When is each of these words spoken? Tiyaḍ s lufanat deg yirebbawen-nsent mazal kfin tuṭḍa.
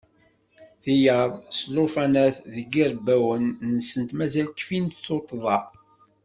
Tiyaḍ 0.81 1.31
s 1.57 1.59
lufanat 1.75 2.35
deg 2.53 2.67
yirebbawen-nsent 2.75 4.09
mazal 4.17 4.47
kfin 4.59 4.85
tuṭḍa. 5.05 5.57